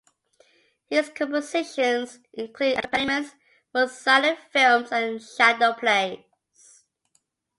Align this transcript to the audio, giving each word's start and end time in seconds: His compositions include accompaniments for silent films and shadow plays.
His 0.89 1.09
compositions 1.09 2.21
include 2.33 2.79
accompaniments 2.79 3.35
for 3.71 3.87
silent 3.87 4.39
films 4.51 4.91
and 4.91 5.21
shadow 5.21 5.73
plays. 5.73 6.85